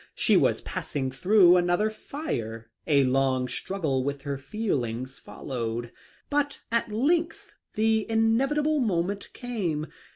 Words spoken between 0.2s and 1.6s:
was passing through